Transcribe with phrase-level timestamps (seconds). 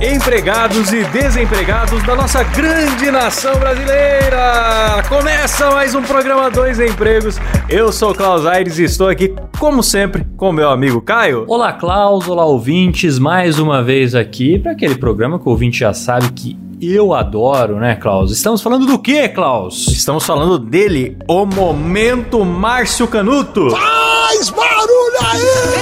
[0.00, 5.02] Empregados e desempregados da nossa grande nação brasileira!
[5.06, 7.36] Começa mais um programa Dois Empregos.
[7.68, 11.44] Eu sou o Klaus Aires e estou aqui, como sempre, com meu amigo Caio.
[11.46, 15.92] Olá, Klaus, olá, ouvintes, mais uma vez aqui para aquele programa que o ouvinte já
[15.92, 18.32] sabe que eu adoro, né, Klaus?
[18.32, 19.86] Estamos falando do que, Klaus?
[19.88, 23.68] Estamos falando dele, o Momento Márcio Canuto.
[23.68, 25.79] Faz barulho aí!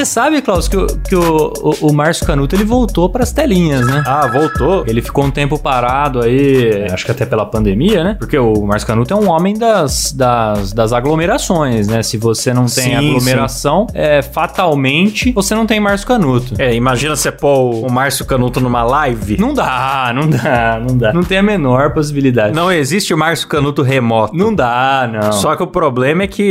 [0.00, 3.32] Você sabe, Klaus, que, o, que o, o, o Márcio Canuto ele voltou para as
[3.32, 4.02] telinhas, né?
[4.06, 4.82] Ah, voltou.
[4.86, 8.16] Ele ficou um tempo parado aí, acho que até pela pandemia, né?
[8.18, 12.02] Porque o Márcio Canuto é um homem das, das, das aglomerações, né?
[12.02, 16.54] Se você não tem Sim, aglomeração, é, fatalmente você não tem Márcio Canuto.
[16.58, 19.36] É, imagina você pôr o Márcio Canuto numa live.
[19.38, 21.12] Não dá, não dá, não dá.
[21.12, 22.54] Não tem a menor possibilidade.
[22.54, 24.34] Não existe o Márcio Canuto remoto.
[24.34, 25.30] Não dá, não.
[25.30, 26.42] Só que o problema é que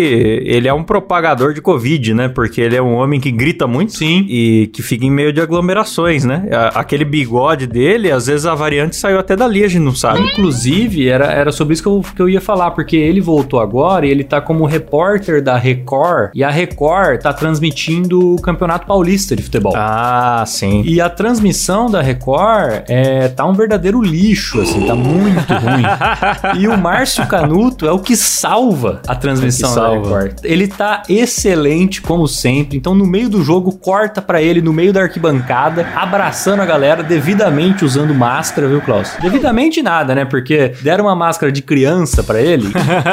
[0.45, 2.27] ele é um propagador de Covid, né?
[2.27, 3.93] Porque ele é um homem que grita muito.
[3.93, 4.25] Sim.
[4.29, 6.47] E que fica em meio de aglomerações, né?
[6.51, 10.19] A- Aquele bigode dele, às vezes a variante saiu até dali, a gente não sabe.
[10.21, 14.05] Inclusive, era, era sobre isso que eu, que eu ia falar, porque ele voltou agora
[14.05, 19.35] e ele tá como repórter da Record, e a Record tá transmitindo o Campeonato Paulista
[19.35, 19.73] de Futebol.
[19.75, 20.81] Ah, sim.
[20.85, 26.59] E a transmissão da Record é, tá um verdadeiro lixo, assim, tá muito ruim.
[26.61, 30.19] E o Márcio Canuto é o que salva a transmissão É da salva.
[30.21, 30.37] Record.
[30.43, 32.77] Ele tá excelente, como sempre.
[32.77, 37.03] Então, no meio do jogo, corta pra ele no meio da arquibancada, abraçando a galera,
[37.03, 39.11] devidamente usando máscara, viu, Klaus?
[39.21, 40.25] Devidamente nada, né?
[40.25, 42.67] Porque deram uma máscara de criança pra ele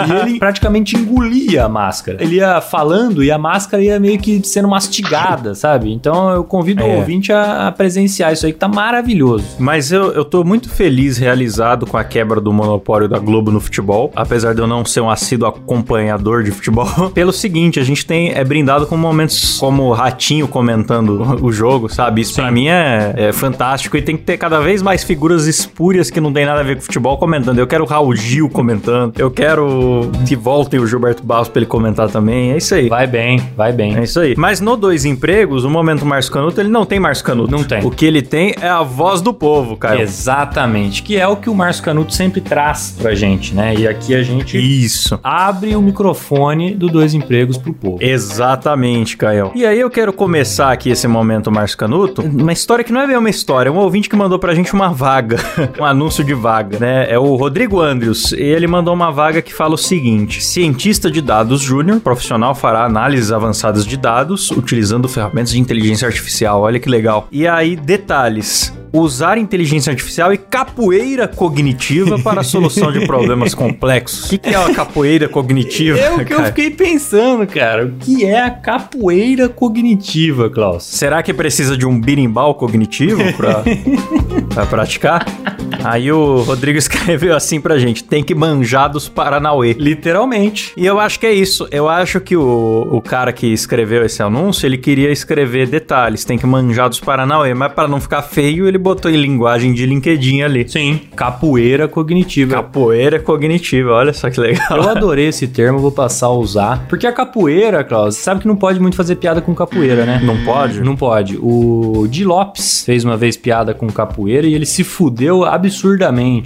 [0.09, 2.19] e ele praticamente engolia a máscara.
[2.23, 5.93] Ele ia falando e a máscara ia meio que sendo mastigada, sabe?
[5.93, 6.97] Então, eu convido o É.
[6.97, 9.45] ouvinte a, a presenciar isso aí, que tá maravilhoso.
[9.59, 13.61] Mas eu, eu tô muito feliz, realizado com a quebra do monopólio da Globo no
[13.61, 16.87] futebol, apesar de eu não ser um assíduo acompanhador de futebol.
[17.15, 21.89] Pelo seguinte, a gente tem é brindado com momentos como o Ratinho comentando o jogo,
[21.89, 22.21] sabe?
[22.21, 26.11] Isso pra mim é, é fantástico e tem que ter cada vez mais figuras espúrias
[26.11, 27.59] que não tem nada a ver com futebol comentando.
[27.59, 31.67] Eu quero o Raul Gil comentando, eu quero que voltem o Gilberto Barros pra ele
[31.67, 32.53] comentar também.
[32.53, 32.89] É isso aí.
[32.89, 33.97] Vai bem, vai bem.
[33.97, 34.35] É isso aí.
[34.37, 37.51] Mas no Dois Empregos, o momento Márcio Canuto, ele não tem Márcio Canuto.
[37.51, 37.85] Não tem.
[37.85, 40.01] O que ele tem é a voz do povo, cara.
[40.01, 43.75] Exatamente, que é o que o Márcio Canuto sempre traz pra gente, né?
[43.77, 45.19] E aqui a gente Isso.
[45.23, 47.99] abre o microfone do Dois Empregos pro povo.
[48.01, 49.51] Exatamente, Caio.
[49.55, 53.07] E aí eu quero começar aqui esse momento Márcio Canuto, uma história que não é
[53.07, 55.39] bem uma história, é um ouvinte que mandou pra gente uma vaga,
[55.81, 57.11] um anúncio de vaga, né?
[57.11, 61.23] É o Rodrigo Andrius, e ele mandou uma vaga que fala o seguinte: cientista de
[61.23, 66.61] dados júnior, profissional fará análises avançadas de dados utilizando ferramentas de inteligência artificial.
[66.61, 67.27] Olha que legal.
[67.33, 68.75] E aí, detalhes.
[68.99, 74.25] Usar inteligência artificial e capoeira cognitiva para a solução de problemas complexos.
[74.25, 75.99] O que, que é uma capoeira cognitiva?
[75.99, 76.49] É o que eu cara?
[76.49, 77.87] fiquei pensando, cara.
[77.87, 80.85] O que é a capoeira cognitiva, Klaus?
[80.85, 85.27] Será que precisa de um birimbau cognitivo pra praticar?
[85.87, 89.73] Aí o Rodrigo escreveu assim pra gente: tem que manjar dos Paranauê.
[89.75, 90.73] Literalmente.
[90.77, 91.69] E eu acho que é isso.
[91.71, 96.39] Eu acho que o, o cara que escreveu esse anúncio, ele queria escrever detalhes, tem
[96.39, 100.43] que manjar dos Paranauê, mas pra não ficar feio, ele botou em linguagem de LinkedIn
[100.43, 100.69] ali.
[100.69, 102.57] Sim, capoeira cognitiva.
[102.57, 104.79] Capoeira cognitiva, olha só que legal.
[104.79, 106.87] Eu adorei esse termo, vou passar a usar.
[106.89, 110.21] Porque a capoeira, Klaus, você sabe que não pode muito fazer piada com capoeira, né?
[110.23, 110.81] Não pode?
[110.81, 111.39] Não pode.
[111.41, 115.76] O Di Lopes fez uma vez piada com capoeira e ele se fudeu absurdamente,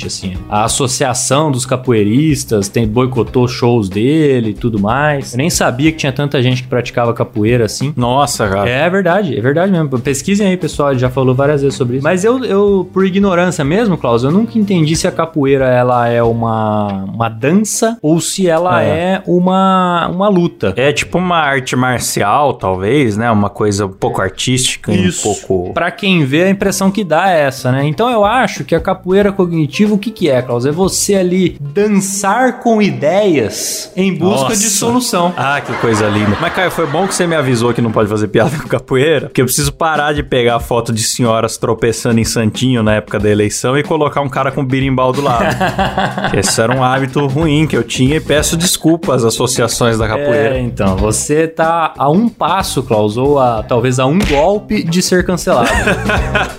[0.07, 0.35] assim.
[0.49, 5.33] A associação dos capoeiristas tem, boicotou shows dele e tudo mais.
[5.33, 7.93] Eu nem sabia que tinha tanta gente que praticava capoeira assim.
[7.97, 8.69] Nossa, cara.
[8.69, 9.89] É verdade, é verdade mesmo.
[10.01, 12.05] Pesquisem aí, pessoal, ele já falou várias vezes sobre isso.
[12.05, 16.23] Mas eu, eu por ignorância mesmo, Klaus, eu nunca entendi se a capoeira ela é
[16.23, 18.88] uma, uma dança ou se ela É.
[18.88, 20.73] é, uma, uma luta.
[20.76, 23.31] É tipo uma arte marcial, talvez, né?
[23.31, 25.73] Uma coisa um pouco artística e um pouco.
[25.73, 27.85] Pra quem vê, a impressão que dá é essa, né?
[27.87, 30.64] Então eu acho que a capoeira cognitiva, o que que é, Klaus?
[30.67, 34.70] É você ali dançar com ideias em busca de Nossa.
[34.70, 35.34] solução.
[35.37, 36.37] Ah, que coisa linda.
[36.40, 39.26] Mas, Caio, foi bom que você me avisou que não pode fazer piada com capoeira,
[39.26, 43.28] porque eu preciso parar de pegar foto de senhoras tropeçando em santinho na época da
[43.28, 45.56] eleição e colocar um cara com birimbau do lado.
[46.37, 50.56] Esse era um hábito ruim que eu tinha e peço desculpas às associações da capoeira.
[50.56, 55.02] É, então, você tá a um passo, Klaus, ou a, talvez a um golpe de
[55.02, 55.69] ser cancelado.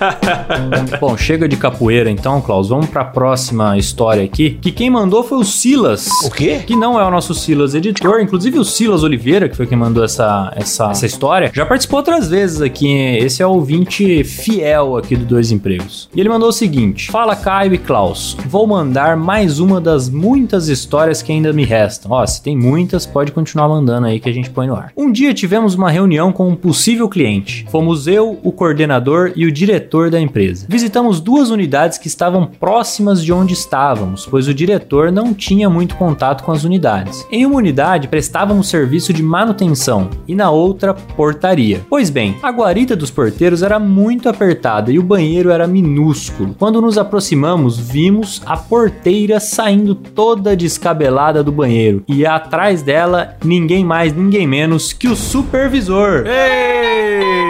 [0.99, 2.69] Bom, chega de capoeira então, Klaus.
[2.69, 4.57] Vamos pra próxima história aqui.
[4.61, 6.07] Que quem mandou foi o Silas.
[6.25, 6.59] O quê?
[6.65, 8.21] Que não é o nosso Silas editor.
[8.21, 12.29] Inclusive o Silas Oliveira, que foi quem mandou essa, essa, essa história, já participou outras
[12.29, 12.91] vezes aqui.
[12.91, 16.09] Esse é o ouvinte fiel aqui do Dois Empregos.
[16.15, 18.37] E ele mandou o seguinte: Fala Caio e Klaus.
[18.45, 22.11] Vou mandar mais uma das muitas histórias que ainda me restam.
[22.11, 24.91] Ó, se tem muitas, pode continuar mandando aí que a gente põe no ar.
[24.95, 27.65] Um dia tivemos uma reunião com um possível cliente.
[27.69, 30.65] Fomos eu, o coordenador e o diretor da empresa.
[30.69, 35.95] Visitamos duas unidades que estavam próximas de onde estávamos, pois o diretor não tinha muito
[35.95, 37.25] contato com as unidades.
[37.31, 41.81] Em uma unidade prestávamos serviço de manutenção e na outra portaria.
[41.89, 46.55] Pois bem, a guarita dos porteiros era muito apertada e o banheiro era minúsculo.
[46.57, 53.83] Quando nos aproximamos, vimos a porteira saindo toda descabelada do banheiro e atrás dela ninguém
[53.83, 56.23] mais, ninguém menos que o supervisor.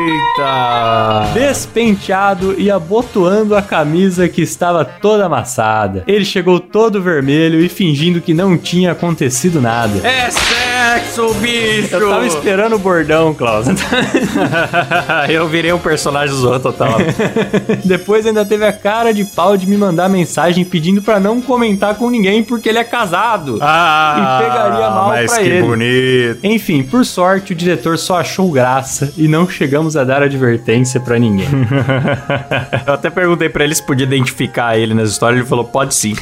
[0.07, 1.31] Eita!
[1.33, 6.03] Despenteado e abotoando a camisa que estava toda amassada.
[6.07, 10.06] Ele chegou todo vermelho e fingindo que não tinha acontecido nada.
[10.07, 10.30] É
[10.91, 11.95] sexo, bicho!
[11.95, 13.67] Eu tava esperando o bordão, Klaus.
[15.29, 16.97] eu virei um personagem Zorro total.
[17.85, 21.95] Depois ainda teve a cara de pau de me mandar mensagem pedindo pra não comentar
[21.95, 23.57] com ninguém porque ele é casado.
[23.61, 25.61] Ah, E pegaria mal mas pra que ele.
[25.61, 26.39] bonito.
[26.43, 31.17] Enfim, por sorte, o diretor só achou graça e não chegamos a dar advertência pra
[31.17, 31.47] ninguém.
[32.85, 36.13] Eu até perguntei pra ele se podia identificar ele nas histórias, ele falou, pode sim.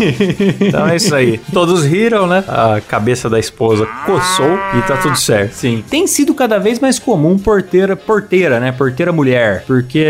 [0.60, 1.40] então é isso aí.
[1.52, 2.44] Todos riram, né?
[2.48, 5.54] A cabeça da esposa coçou e tá tudo certo.
[5.54, 5.84] Sim.
[5.90, 8.72] Tem sido cada vez mais comum porteira, porteira, né?
[8.72, 9.64] Porteira mulher.
[9.66, 10.06] Porque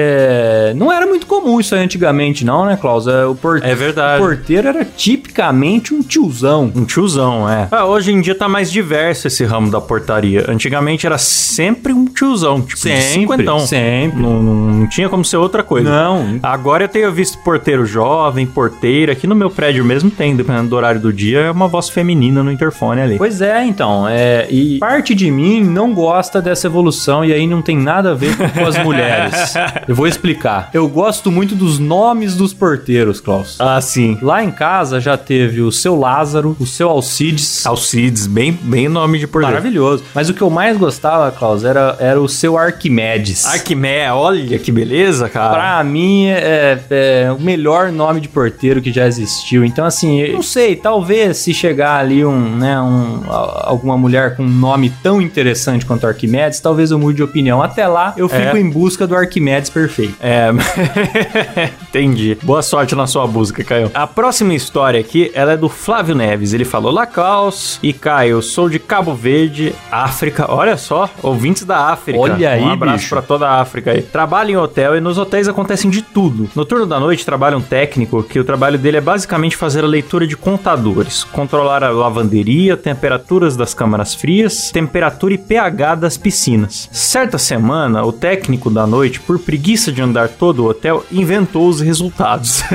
[0.75, 3.07] não era muito comum isso aí antigamente, não, né, Klaus?
[3.07, 3.63] É, O por...
[3.63, 4.21] É verdade.
[4.21, 6.71] O porteiro era tipicamente um tiozão.
[6.75, 7.67] Um tiozão, é.
[7.71, 10.45] Ah, hoje em dia tá mais diverso esse ramo da portaria.
[10.47, 13.59] Antigamente era sempre um tiozão, tipo, de cinquentão.
[13.59, 14.21] Sempre.
[14.21, 15.89] Não, não, não tinha como ser outra coisa.
[15.89, 16.39] Não.
[16.41, 19.13] Agora eu tenho visto porteiro jovem, porteira.
[19.13, 22.43] Aqui no meu prédio mesmo tem, dependendo do horário do dia, é uma voz feminina
[22.43, 23.17] no interfone ali.
[23.17, 24.07] Pois é, então.
[24.07, 28.15] É, e parte de mim não gosta dessa evolução e aí não tem nada a
[28.15, 29.53] ver com as mulheres.
[29.87, 30.69] Eu vou explicar.
[30.73, 33.57] Eu gosto muito dos nomes dos porteiros, Klaus.
[33.59, 34.17] Ah, sim.
[34.21, 37.65] Lá em casa já teve o seu Lázaro, o seu Alcides.
[37.65, 39.55] Alcides, bem, bem nome de porteiro.
[39.55, 40.03] Maravilhoso.
[40.13, 43.45] Mas o que eu mais gostava, Klaus, era, era o seu Arquimedes.
[43.45, 45.53] Arquimé, olha que beleza, cara.
[45.53, 49.63] Pra mim, é, é o melhor nome de porteiro que já existiu.
[49.65, 54.43] Então, assim, eu não sei, talvez se chegar ali um, né, um, alguma mulher com
[54.43, 57.61] um nome tão interessante quanto Arquimedes, talvez eu mude de opinião.
[57.61, 58.59] Até lá, eu fico É.
[58.59, 60.15] em busca do Arquimedes perfeito.
[60.21, 60.49] É,
[61.89, 62.37] entendi.
[62.43, 63.91] Boa sorte na sua busca, Caio.
[63.93, 66.53] A próxima história aqui, ela é do Flávio Neves.
[66.53, 70.51] Ele falou: Lacaus e Caio, sou de Cabo Verde, África.
[70.51, 72.19] Olha só, ouvintes da África.
[72.19, 74.01] Olha aí, Um abraço pra toda a África aí.
[74.01, 76.49] Trabalho em hotel e nos hotéis acontecem de tudo.
[76.55, 79.87] No turno da noite trabalha um técnico que o trabalho dele é basicamente fazer a
[79.87, 86.89] leitura de contadores, controlar a lavanderia, temperaturas das câmaras frias, temperatura e pH das piscinas.
[86.91, 91.81] Certa semana, o técnico da noite, por preguiça de andar todo o hotel, inventou os
[91.81, 92.63] resultados.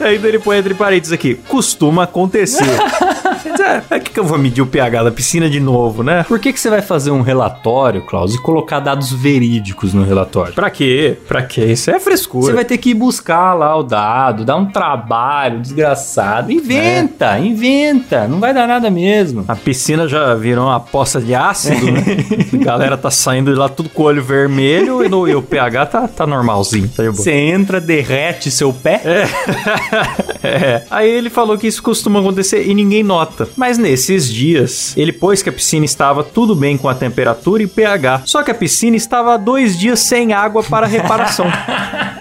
[0.00, 2.64] Ainda ele põe entre parênteses aqui, costuma acontecer.
[3.46, 6.24] É, é que, que eu vou medir o pH da piscina de novo, né?
[6.26, 10.52] Por que, que você vai fazer um relatório, Klaus, e colocar dados verídicos no relatório?
[10.54, 11.16] Pra quê?
[11.26, 11.64] Pra quê?
[11.66, 12.46] Isso é frescura.
[12.46, 16.50] Você vai ter que ir buscar lá o dado, dar um trabalho desgraçado.
[16.52, 18.26] Inventa, inventa.
[18.28, 19.44] Não vai dar nada mesmo.
[19.48, 22.02] A piscina já virou uma poça de ácido, né?
[22.52, 25.42] A galera tá saindo de lá tudo com o olho vermelho e, no- e o
[25.42, 27.02] pH tá, tá normalzinho, tá.
[27.10, 29.00] Você entra, derrete seu pé.
[30.42, 30.82] É.
[30.90, 33.27] Aí ele falou que isso costuma acontecer e ninguém nota.
[33.56, 37.66] Mas nesses dias, ele pôs que a piscina estava tudo bem com a temperatura e
[37.66, 38.22] pH.
[38.24, 41.46] Só que a piscina estava há dois dias sem água para reparação.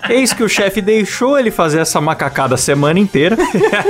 [0.10, 3.38] Eis que o chefe deixou ele fazer essa macacada a semana inteira.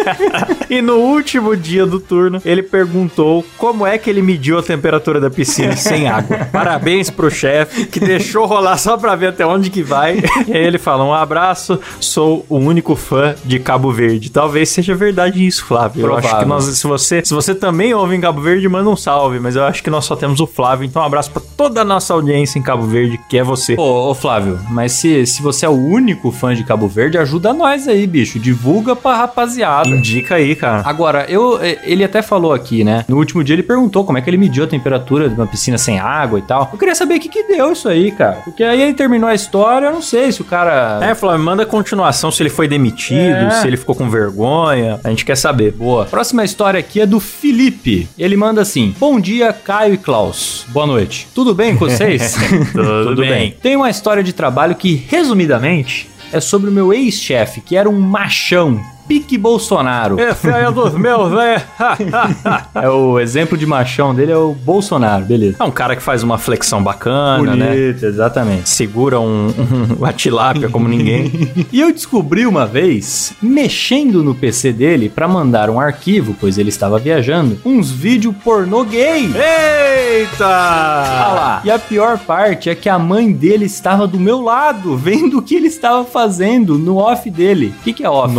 [0.69, 5.19] e no último dia do turno, ele perguntou como é que ele mediu a temperatura
[5.19, 6.47] da piscina sem água.
[6.51, 10.21] Parabéns pro chefe que deixou rolar só pra ver até onde que vai.
[10.47, 14.31] E aí ele fala: um abraço, sou o único fã de Cabo Verde.
[14.31, 16.05] Talvez seja verdade isso, Flávio.
[16.05, 16.39] Eu acho Provável.
[16.39, 17.25] que nós, se você você.
[17.25, 19.39] Se você também ouve em Cabo Verde, manda um salve.
[19.39, 20.85] Mas eu acho que nós só temos o Flávio.
[20.85, 23.75] Então um abraço pra toda a nossa audiência em Cabo Verde, que é você.
[23.77, 27.53] Ô, ô, Flávio, mas se, se você é o único fã de Cabo Verde, ajuda
[27.53, 28.39] nós aí, bicho.
[28.39, 29.87] Divulga pra rapaziada.
[29.89, 30.81] Indica aí, cara.
[30.85, 33.05] Agora, eu, eh, ele até falou aqui, né?
[33.07, 35.77] No último dia ele perguntou como é que ele mediu a temperatura de uma piscina
[35.77, 36.69] sem água e tal.
[36.71, 38.41] Eu queria saber o que que deu isso aí, cara.
[38.43, 40.99] Porque aí ele terminou a história, eu não sei se o cara...
[41.01, 43.51] É, Flávio, manda continuação se ele foi demitido, É.
[43.51, 44.99] se ele ficou com vergonha.
[45.03, 45.71] A gente quer saber.
[45.71, 46.05] Boa.
[46.05, 48.07] Próxima história aqui é do Felipe.
[48.17, 50.65] Ele manda assim: Bom dia, Caio e Klaus.
[50.69, 51.27] Boa noite.
[51.33, 52.35] Tudo bem com vocês?
[52.73, 53.55] Tudo bem.
[53.61, 57.99] Tem uma história de trabalho que, resumidamente, é sobre o meu ex-chefe, que era um
[57.99, 58.81] machão.
[59.07, 60.19] Pique Bolsonaro.
[60.19, 61.63] Esse aí é dos meus, né?
[62.75, 65.57] É o exemplo de machão dele é o Bolsonaro, beleza.
[65.59, 67.75] É um cara que faz uma flexão bacana, né?
[67.75, 68.69] exatamente.
[68.69, 71.31] Segura um, um, uma tilápia como ninguém.
[71.71, 76.69] E eu descobri uma vez, mexendo no PC dele pra mandar um arquivo, pois ele
[76.69, 79.25] estava viajando, uns vídeos pornô gay.
[79.25, 80.45] Eita!
[80.45, 81.61] Ah lá.
[81.63, 85.41] E a pior parte é que a mãe dele estava do meu lado, vendo o
[85.41, 87.73] que ele estava fazendo no off dele.
[87.79, 88.33] O que, que é off?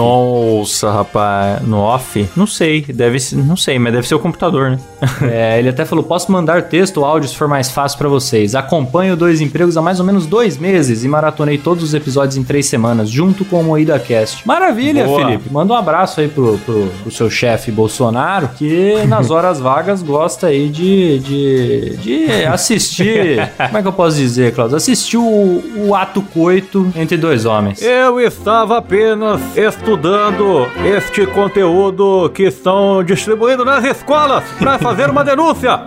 [0.59, 2.29] Nossa, rapaz, no off?
[2.37, 4.79] Não sei, deve ser, não sei, mas deve ser o computador, né?
[5.29, 8.55] É, ele até falou: posso mandar texto ou áudio se for mais fácil pra vocês.
[8.55, 12.45] Acompanho dois empregos há mais ou menos dois meses e maratonei todos os episódios em
[12.45, 14.47] três semanas, junto com o Moída Cast.
[14.47, 15.27] Maravilha, Boa.
[15.27, 15.53] Felipe.
[15.53, 20.47] Manda um abraço aí pro, pro, pro seu chefe Bolsonaro, que nas horas vagas gosta
[20.49, 23.51] aí de, de, de assistir.
[23.59, 24.77] como é que eu posso dizer, Claudio?
[24.77, 27.83] Assistir o, o ato coito entre dois homens.
[27.83, 30.48] Eu estava apenas estudando
[30.85, 35.83] este conteúdo que estão distribuindo nas escolas para fazer uma denúncia.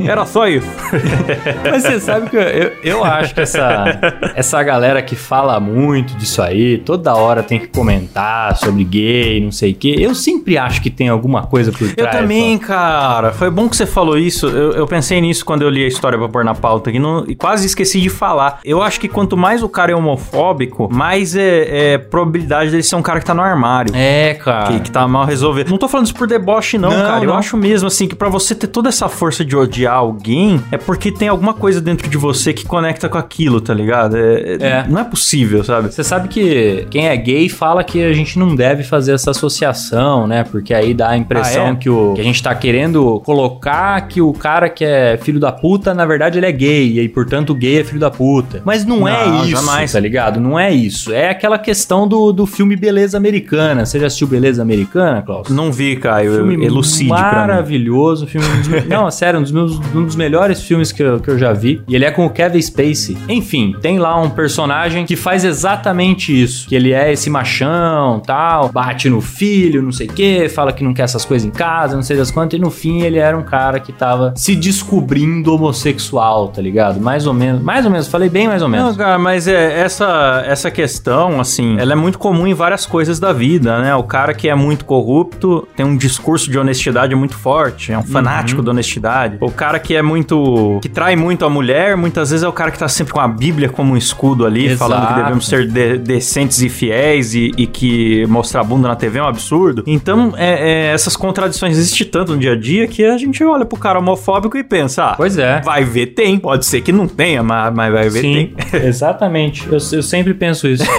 [0.00, 0.68] Era só isso.
[1.70, 3.98] Mas você sabe que eu, eu, eu acho que essa,
[4.34, 9.52] essa galera que fala muito disso aí, toda hora tem que comentar sobre gay, não
[9.52, 9.96] sei o quê.
[9.98, 12.16] Eu sempre acho que tem alguma coisa por Eu trás.
[12.16, 13.32] também, cara.
[13.32, 14.46] Foi bom que você falou isso.
[14.46, 16.90] Eu, eu pensei nisso quando eu li a história pra pôr na pauta
[17.26, 18.60] e quase esqueci de falar.
[18.64, 22.96] Eu acho que quanto mais o cara é homofóbico, mais é, é probabilidade dele ser
[22.96, 23.94] um cara que tá no armário.
[23.94, 23.99] É,
[24.34, 24.72] cara.
[24.74, 25.70] Que, que tá mal resolvido.
[25.70, 27.24] Não tô falando isso por deboche, não, Não, cara.
[27.24, 27.36] Eu não.
[27.36, 31.10] acho mesmo, assim, que pra você ter toda essa força de odiar alguém, é porque
[31.12, 34.16] tem alguma coisa dentro de você que conecta com aquilo, tá ligado?
[34.16, 34.84] É, É.
[34.88, 35.92] Não é possível, sabe?
[35.92, 40.26] Você sabe que quem é gay fala que a gente não deve fazer essa associação,
[40.26, 40.44] né?
[40.44, 41.74] Porque aí dá a impressão Ah, é?
[41.74, 45.52] que, o, que a gente tá querendo colocar que o cara que é filho da
[45.52, 46.98] puta, na verdade, ele é gay.
[47.00, 48.62] E portanto, gay é filho da puta.
[48.64, 49.92] Mas não, é Não, isso, jamais.
[49.92, 50.40] tá ligado?
[50.40, 51.12] Não é isso.
[51.12, 53.84] É aquela questão do, do filme Beleza Americana.
[53.90, 55.48] Você já assistiu Beleza Americana, Klaus?
[55.48, 56.34] Não vi, Caio.
[56.34, 60.92] filme Elucide maravilhoso, filme dos não, é sério, um dos meus um dos melhores filmes
[60.92, 61.82] que eu, que eu já vi.
[61.88, 63.18] E ele é com o Kevin Spacey.
[63.28, 68.68] Enfim, tem lá um personagem que faz exatamente isso, que ele é esse machão, tal,
[68.68, 71.96] bate no filho, não sei o quê, fala que não quer essas coisas em casa,
[71.96, 75.54] não sei das quantas, e no fim ele era um cara que tava se descobrindo
[75.54, 77.00] homossexual, tá ligado?
[77.00, 78.96] Mais ou menos, mais ou menos, falei bem mais ou Não, menos.
[78.96, 83.32] cara, mas é essa, essa questão, assim, ela é muito comum em várias coisas da
[83.32, 83.94] vida, né?
[83.94, 88.02] O cara que é muito corrupto tem um discurso de honestidade muito forte, é um
[88.02, 89.36] fanático da honestidade.
[89.40, 90.78] O cara que é muito.
[90.82, 93.28] que trai muito a mulher, muitas vezes é o cara que tá sempre com a
[93.28, 94.78] Bíblia como um escudo ali, Exato.
[94.90, 98.96] falando que devemos ser de- decentes e fiéis e, e que mostrar a bunda na
[98.96, 99.82] TV é um absurdo.
[99.86, 103.64] Então, é, é, essas contradições existem tanto no dia a dia que a gente olha
[103.64, 105.60] pro cara homofóbico e pensa, ah, Pois é.
[105.62, 106.38] vai ver, tem.
[106.38, 108.32] Pode ser que não tenha, mas, mas vai ver, Sim,
[108.70, 108.80] tem.
[108.86, 109.66] exatamente.
[109.66, 110.84] Eu, eu sempre penso isso.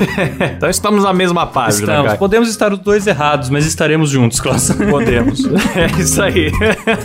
[0.58, 2.06] Então estamos na mesma página, Estamos.
[2.08, 2.18] cara.
[2.18, 4.70] Podemos estar os dois errados, mas estaremos juntos, Klaus.
[4.90, 5.44] Podemos.
[5.76, 6.52] é isso aí.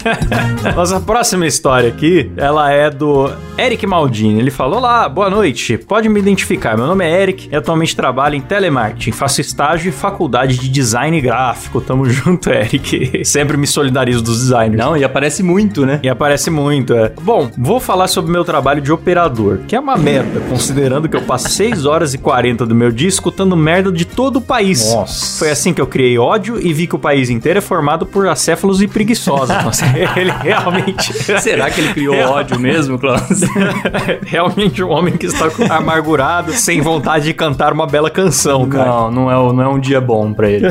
[0.76, 4.38] Nossa próxima história aqui, ela é do Eric Maldini.
[4.38, 5.78] Ele falou: Olá, boa noite.
[5.78, 6.76] Pode me identificar.
[6.76, 9.12] Meu nome é Eric e atualmente trabalho em telemarketing.
[9.12, 11.80] Faço estágio e faculdade de design gráfico.
[11.80, 13.24] Tamo junto, Eric.
[13.24, 14.76] Sempre me solidarizo dos designers.
[14.76, 16.00] Não, e aparece muito, né?
[16.02, 17.12] E aparece muito, é.
[17.22, 21.16] Bom, vou falar sobre o meu trabalho de operador, que é uma merda, considerando que
[21.16, 24.92] eu passo 6 horas e 40 do meu dia escutando merda de todo o país.
[24.92, 25.38] Nossa.
[25.38, 28.26] Foi assim que eu criei ódio e vi que o país inteiro é formado por
[28.28, 29.48] acéfalos e preguiçosos.
[29.64, 29.84] Nossa,
[30.16, 31.12] ele realmente...
[31.40, 33.40] Será que ele criou Real- ódio mesmo, Klaus?
[34.24, 38.86] realmente um homem que está amargurado, sem vontade de cantar uma bela canção, cara.
[38.86, 40.66] Não, não é, não é um dia bom pra ele.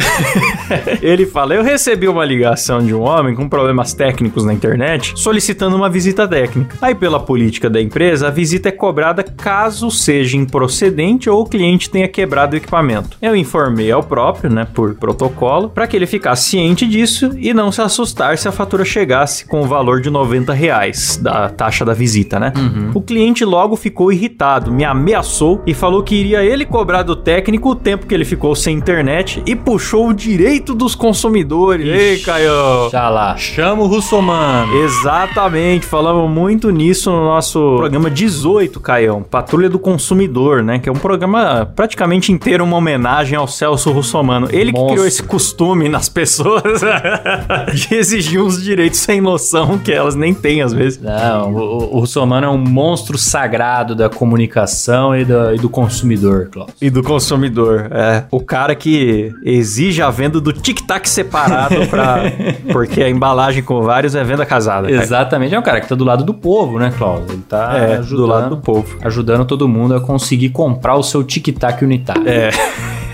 [1.02, 5.76] Ele fala: Eu recebi uma ligação de um homem com problemas técnicos na internet solicitando
[5.76, 6.76] uma visita técnica.
[6.82, 11.90] Aí, pela política da empresa, a visita é cobrada caso seja improcedente ou o cliente
[11.90, 13.18] tenha quebrado o equipamento.
[13.22, 17.54] Eu informei ao próprio, né, né, por protocolo, para que ele ficasse ciente disso e
[17.54, 21.86] não se assustar se a fatura chegasse com o valor de 90 reais da taxa
[21.86, 22.52] da visita, né?
[22.94, 27.70] O cliente logo ficou irritado, me ameaçou e falou que iria ele cobrar do técnico
[27.70, 31.88] o tempo que ele ficou sem internet e puxou o direito dos consumidores.
[31.88, 32.90] Ei, Caio!
[32.92, 34.74] Já lá, chama o Russomano.
[34.84, 40.80] Exatamente, falamos muito nisso no nosso programa 18, Caião, Patrulha do Consumidor, né?
[40.80, 44.48] Que é um programa praticamente inteiro uma homenagem ao Celso Russomano.
[44.56, 44.94] Ele que Monstro.
[44.96, 46.64] criou esse costume nas pessoas
[47.74, 51.00] de exigir uns direitos sem noção que elas nem têm às vezes.
[51.02, 56.50] Não, o, o Russomano é um monstro sagrado da comunicação e, da- e do consumidor,
[56.52, 56.72] Klaus.
[56.82, 58.26] E do consumidor, é.
[58.32, 62.24] O cara que exige a venda do tic-tac separado pra...
[62.72, 64.88] porque a embalagem com vários é venda casada.
[64.90, 65.02] cara.
[65.04, 67.30] Exatamente, é um cara que tá do lado do povo, né, Klaus?
[67.30, 68.98] Ele tá É, ajudando, do lado do povo.
[69.04, 72.28] ajudando todo mundo a conseguir comprar o seu tic-tac unitário.
[72.28, 72.50] É.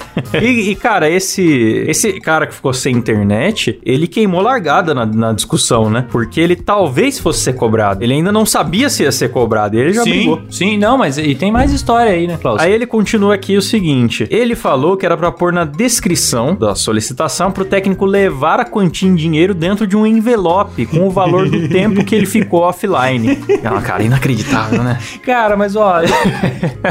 [0.42, 1.42] E, e, cara, esse
[1.88, 6.06] esse cara que ficou sem internet, ele queimou largada na, na discussão, né?
[6.12, 8.04] Porque ele talvez fosse ser cobrado.
[8.04, 9.76] Ele ainda não sabia se ia ser cobrado.
[9.76, 10.42] E ele já brigou.
[10.50, 12.62] sim, não, mas e tem mais história aí, né, Klaus?
[12.62, 16.76] Aí ele continua aqui o seguinte: ele falou que era pra pôr na descrição da
[16.76, 21.50] solicitação pro técnico levar a quantia em dinheiro dentro de um envelope com o valor
[21.50, 23.38] do tempo que ele ficou offline.
[23.62, 25.00] É uma cara inacreditável, né?
[25.24, 26.10] Cara, mas olha,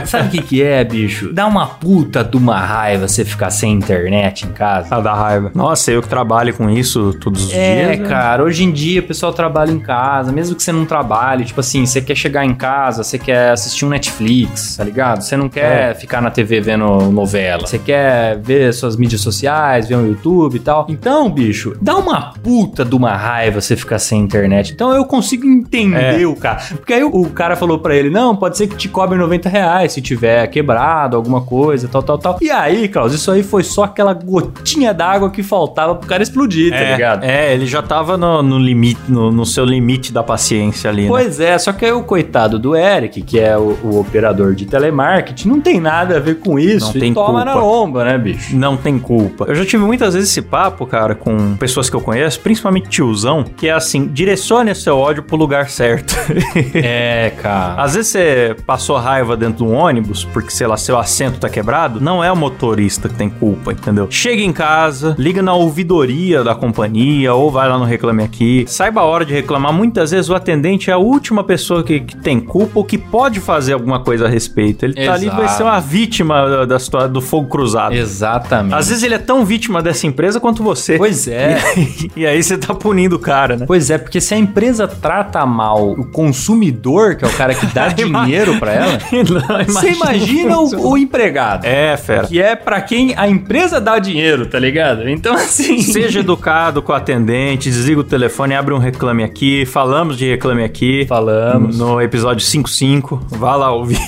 [0.06, 1.32] sabe o que que é, bicho?
[1.32, 4.88] Dá uma puta de uma raiva você ficar sem internet em casa.
[4.90, 5.50] Ah, dá raiva.
[5.54, 7.98] Nossa, eu que trabalho com isso todos os É, dias.
[8.00, 8.08] né?
[8.08, 11.60] cara, hoje em dia o pessoal trabalha em casa, mesmo que você não trabalhe, tipo
[11.60, 15.22] assim, você quer chegar em casa, você quer assistir um Netflix, tá ligado?
[15.22, 19.96] Você não quer ficar na TV vendo novela, você quer ver suas mídias sociais, ver
[19.96, 20.86] um YouTube e tal.
[20.88, 24.72] Então, bicho, dá uma puta de uma raiva você ficar sem internet.
[24.72, 26.26] Então eu consigo entender É.
[26.26, 26.60] o cara.
[26.76, 29.48] Porque aí o, o cara falou pra ele, não, pode ser que te cobre 90
[29.48, 32.38] reais se tiver quebrado alguma coisa, tal, tal, tal.
[32.40, 36.70] E aí, Klaus, isso aí foi só aquela gotinha d'água que faltava pro cara explodir,
[36.70, 37.24] tá É, ligado?
[37.24, 41.08] é, ele já tava no, no limite, no, no seu limite da paciência ali, né?
[41.08, 44.66] Pois é, só que aí o coitado do Eric, que é o, o operador de
[44.66, 46.88] telemarketing, não tem nada a ver com isso.
[46.90, 47.44] Não e tem toma culpa.
[47.44, 48.54] na lomba, né, bicho?
[48.56, 49.46] Não tem culpa.
[49.48, 53.44] Eu já tive muitas vezes esse papo, cara, com pessoas que eu conheço, principalmente tiozão,
[53.44, 56.14] que é assim, direcione o seu ódio pro lugar certo.
[56.74, 57.82] É, cara.
[57.82, 61.48] Às vezes você passou raiva dentro de um ônibus, porque, sei lá, seu assento tá
[61.48, 64.06] quebrado, não é o motorista que tem culpa, entendeu?
[64.10, 68.64] Chega em casa, liga na ouvidoria da companhia, ou vai lá no Reclame Aqui.
[68.66, 69.72] Saiba a hora de reclamar.
[69.72, 73.40] Muitas vezes o atendente é a última pessoa que, que tem culpa ou que pode
[73.40, 74.84] fazer alguma coisa a respeito.
[74.84, 75.56] Ele tá ali, vai Exato.
[75.56, 77.94] ser uma vítima da, da história do fogo cruzado.
[77.94, 78.74] Exatamente.
[78.74, 80.96] Às vezes ele é tão vítima dessa empresa quanto você.
[80.96, 81.58] Pois é.
[82.16, 83.66] E aí você tá punindo o cara, né?
[83.66, 87.66] Pois é, porque se a empresa trata mal o consumidor, que é o cara que
[87.72, 91.64] dá dinheiro pra ela, Não, você imagina o, o empregado.
[91.64, 92.26] É, fera.
[92.26, 95.08] Que é pra quem a empresa dá dinheiro, tá ligado?
[95.08, 95.80] Então, assim.
[95.82, 99.66] Seja educado com o atendente, desliga o telefone, abre um reclame aqui.
[99.66, 101.04] Falamos de reclame aqui.
[101.06, 101.78] Falamos.
[101.78, 103.26] No episódio 55.
[103.28, 103.98] Vá lá ouvir.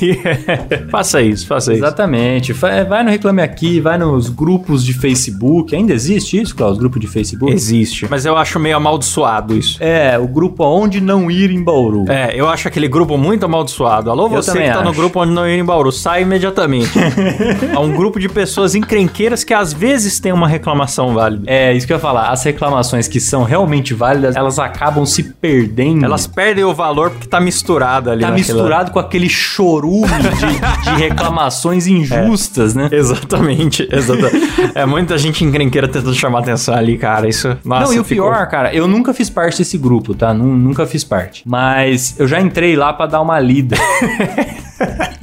[0.91, 1.81] faça isso, faça isso.
[1.85, 2.55] Exatamente.
[2.55, 5.75] Fa- Vai no Reclame Aqui, vai nos grupos de Facebook.
[5.75, 6.79] Ainda existe isso, Klaus?
[6.79, 7.53] Grupo de Facebook?
[7.53, 8.07] Existe.
[8.09, 9.77] Mas eu acho meio amaldiçoado isso.
[9.83, 12.05] É, o grupo Onde Não Ir em Bauru.
[12.09, 14.11] É, eu acho aquele grupo muito amaldiçoado.
[14.11, 14.99] Alô, Eu você que tá no acho.
[14.99, 16.91] grupo onde não ir em Bauru, sai imediatamente.
[17.75, 21.45] é um grupo de pessoas encrenqueiras que às vezes tem uma reclamação válida.
[21.47, 22.31] É, isso que eu ia falar.
[22.31, 26.05] As reclamações que são realmente válidas, elas acabam se perdendo.
[26.05, 28.23] Elas perdem o valor porque tá misturado ali.
[28.23, 32.89] tá naquela- misturado com aquele chorume de, de reclamações injustas, né?
[32.93, 34.53] Exatamente, exatamente.
[34.75, 37.29] é muita gente encrenqueira tentando chamar atenção ali, cara.
[37.29, 37.57] Isso.
[37.65, 40.33] Nossa, não, e o ficou- pior, cara, eu nunca fiz parte desse grupo, tá?
[40.33, 41.43] Nu- nunca fiz parte.
[41.47, 43.77] Mas eu já entrei lá pra dar uma lida.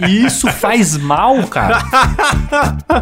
[0.07, 1.79] e isso faz mal, cara.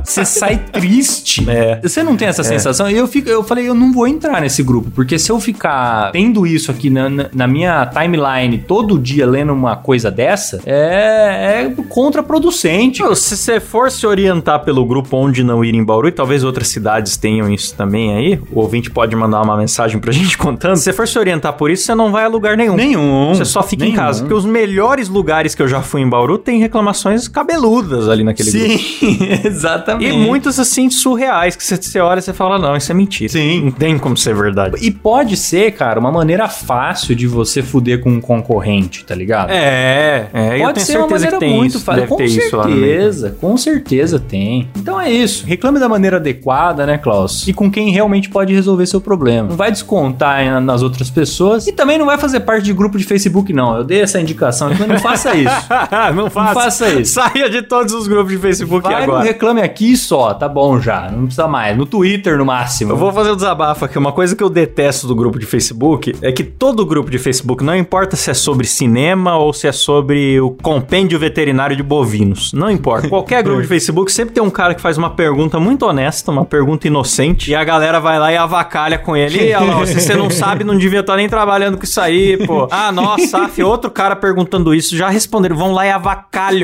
[0.03, 1.47] Você sai triste.
[1.49, 1.79] É.
[1.81, 2.89] Você não tem essa sensação?
[2.89, 6.11] E eu, fico, eu falei, eu não vou entrar nesse grupo, porque se eu ficar
[6.11, 11.83] tendo isso aqui na, na- minha timeline todo dia lendo uma coisa dessa, é, é
[11.87, 13.01] contraproducente.
[13.01, 16.43] Meu, se você for se orientar pelo grupo onde não ir em Bauru, e talvez
[16.43, 20.75] outras cidades tenham isso também aí, o ouvinte pode mandar uma mensagem pra gente contando.
[20.77, 22.75] Se você for se orientar por isso, você não vai a lugar nenhum.
[22.75, 23.33] Nenhum.
[23.33, 23.97] Você só fica em Nenhum.
[23.99, 24.21] casa.
[24.21, 28.51] Porque os melhores lugares que eu já fui em Bauru tem reclamações cabeludas ali naquele
[28.51, 28.77] grupo.
[28.77, 30.09] Sim, exatamente.
[30.09, 33.31] E muitas assim surreais que você, olha e você fala, não, isso é mentira.
[33.31, 33.65] Sim.
[33.65, 34.77] Não tem como ser verdade.
[34.81, 39.49] E pode ser, cara, uma maneira fácil de você fuder com um concorrente, tá ligado?
[39.51, 42.01] É, é, eu Pode tenho ser uma maneira muito fácil.
[42.01, 42.85] Deve Com ter isso lá no meio.
[42.85, 44.69] certeza, com certeza tem.
[44.75, 45.45] Então é isso.
[45.45, 47.47] Reclame da maneira adequada, né, Klaus?
[47.47, 49.49] E com quem realmente pode resolver seu problema.
[49.49, 51.67] Não vai descontar nas outras pessoas.
[51.67, 53.77] E também não vai fazer parte de grupo de Facebook, não.
[53.77, 55.47] Eu dei essa indicação, então não faça isso.
[56.15, 56.53] não faça.
[56.53, 57.13] faça isso.
[57.17, 59.23] Saia de todos os grupos de Facebook Vai agora.
[59.23, 61.09] Reclame Aqui só, tá bom já.
[61.09, 61.75] Não precisa mais.
[61.77, 62.91] No Twitter, no máximo.
[62.91, 63.97] Eu vou fazer um desabafo aqui.
[63.97, 67.63] Uma coisa que eu detesto do grupo de Facebook é que todo grupo de Facebook,
[67.63, 72.53] não importa se é sobre cinema ou se é sobre o compêndio veterinário de bovinos,
[72.53, 73.07] não importa.
[73.09, 76.45] Qualquer grupo de Facebook sempre tem um cara que faz uma pergunta muito honesta, uma
[76.45, 79.49] pergunta inocente, e a galera vai lá e avacalha com ele.
[79.49, 82.67] E, lá, se você não sabe, não devia estar nem trabalhando com isso aí, pô.
[82.71, 85.55] Ah, nossa, af, outro cara perguntando isso, já responderam.
[85.55, 86.16] Vão lá e avacalham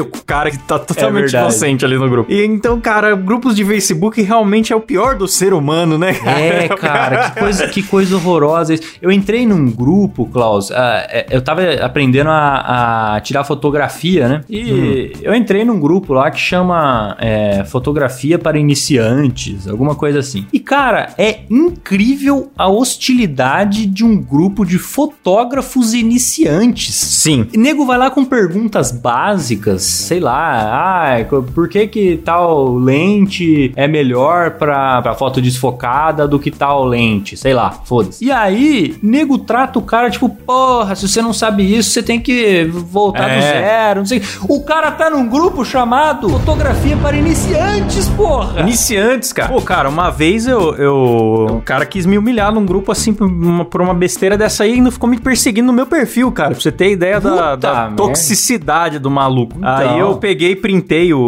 [0.10, 1.46] com o cara que tá totalmente verdade.
[1.46, 2.32] inocente ali no grupo.
[2.32, 6.40] E então, cara, grupos de Facebook realmente é o pior do ser humano, né, cara?
[6.40, 8.84] É, cara, que coisa, que coisa horrorosa isso.
[9.02, 14.42] Eu entrei num grupo, Klaus, é, eu tava aprendendo a, a tirar fotografia, né?
[14.50, 20.46] E eu entrei num grupo lá que chama é, Fotografia para Iniciantes, alguma coisa assim.
[20.54, 26.96] E, cara, é incrível a hostilidade de um grupo de fotógrafos iniciantes.
[26.96, 27.48] Sim.
[27.54, 29.43] E nego vai lá com perguntas básicas,
[29.80, 36.40] sei lá, ah, por que que tal lente é melhor pra, pra foto desfocada do
[36.40, 37.36] que tal lente?
[37.38, 38.24] Sei lá, foda-se.
[38.24, 42.20] E aí, nego trata o cara tipo, porra, se você não sabe isso, você tem
[42.20, 43.42] que voltar do É.
[43.42, 44.22] zero, não sei.
[44.48, 48.62] O cara tá num grupo chamado Fotografia para Iniciantes, porra!
[48.62, 49.50] Iniciantes, cara.
[49.52, 51.48] Pô, cara, uma vez eu, eu.
[51.58, 54.72] O cara quis me humilhar num grupo assim por uma, por uma besteira dessa aí
[54.72, 56.52] e ainda ficou me perseguindo no meu perfil, cara.
[56.52, 57.96] Pra você ter ideia da, Puta da merda.
[57.98, 59.33] toxicidade do maluco.
[59.42, 59.70] Então.
[59.70, 61.20] Aí eu peguei e printei o,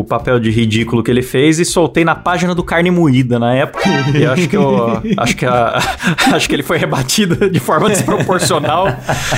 [0.00, 3.54] o papel de ridículo que ele fez e soltei na página do Carne Moída na
[3.54, 3.82] época.
[4.14, 5.02] E eu acho que eu.
[5.16, 5.78] acho que a,
[6.34, 8.88] acho que ele foi rebatido de forma desproporcional.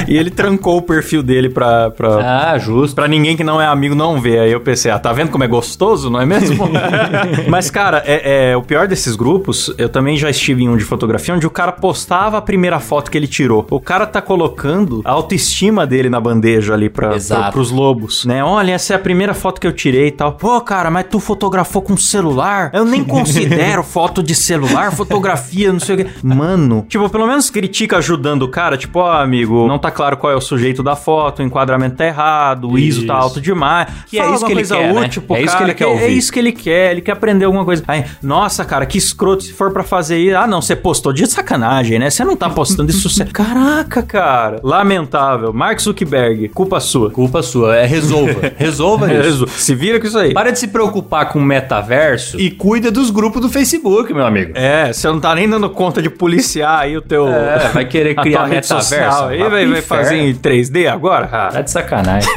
[0.08, 1.90] e ele trancou o perfil dele pra.
[1.90, 2.94] pra Ah, justo.
[2.94, 4.40] Pra ninguém que não é amigo não ver.
[4.40, 6.68] Aí eu pensei, ah, tá vendo como é gostoso, não é mesmo?
[7.48, 10.84] Mas, cara, é, é, o pior desses grupos, eu também já estive em um de
[10.84, 13.66] fotografia, onde o cara postava a primeira foto que ele tirou.
[13.70, 17.42] O cara tá colocando a autoestima dele na bandeja ali pra, Exato.
[17.42, 18.42] pra, pros lobos, né?
[18.42, 20.32] Olha, essa é a primeira foto que eu tirei e tal.
[20.32, 22.70] Pô, cara, mas tu fotografou com celular?
[22.72, 26.06] Eu nem considero foto de celular, fotografia, não sei o quê.
[26.22, 30.32] Mano, tipo, pelo menos critica ajudando o cara, tipo, ó, amigo, não tá claro qual
[30.32, 33.22] é o sujeito da foto, o enquadramento tá errado, o ISO tá Isso.
[33.22, 33.88] alto demais.
[34.06, 35.00] Que é Fala isso que ele quer, né?
[35.02, 36.16] útil pro É isso cara, que ele quer É ouvir.
[36.16, 37.82] isso que ele quer, ele quer aprender alguma coisa.
[37.88, 40.36] Aí, nossa, cara, que escroto se for pra fazer isso.
[40.36, 42.10] Ah, não, você postou de sacanagem, né?
[42.10, 43.06] Você não tá postando isso.
[43.32, 44.60] Caraca, cara.
[44.62, 45.52] Lamentável.
[45.52, 47.10] Mark Zuckerberg, culpa sua.
[47.10, 48.52] Culpa sua, é resolva.
[48.56, 49.46] resolva isso.
[49.48, 50.32] Se vira com isso aí.
[50.32, 54.52] Para de se preocupar com o metaverso e cuida dos grupos do Facebook, meu amigo.
[54.54, 57.28] É, você não tá nem dando conta de policiar aí o teu.
[57.28, 61.26] É, vai querer criar metaverso, Aí vai vai, fazer em 3D agora?
[61.26, 62.30] Tá Ah, de sacanagem.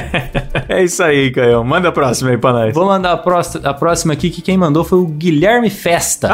[0.68, 1.64] é isso aí, Caio.
[1.64, 2.74] Manda a próxima aí pra nós.
[2.74, 6.28] Vou mandar a, próxima- a próxima aqui, que quem mandou foi o Guilherme Festa.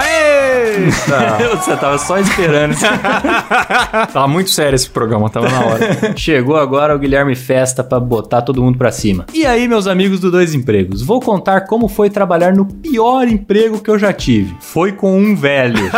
[0.57, 1.37] Eita!
[1.57, 2.75] Você tava só esperando.
[4.13, 6.17] Tava muito sério esse programa, tava na hora.
[6.17, 9.27] Chegou agora o Guilherme Festa pra botar todo mundo pra cima.
[9.35, 13.81] E aí, meus amigos do Dois Empregos, vou contar como foi trabalhar no pior emprego
[13.81, 14.55] que eu já tive.
[14.61, 15.91] Foi com um velho.